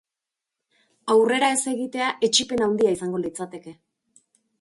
[1.15, 3.75] Aurrera ez egitea etsipen handia izango litzateke.